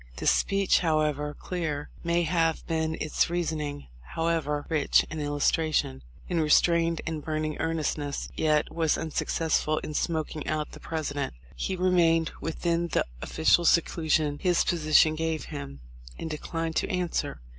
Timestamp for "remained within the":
11.75-13.05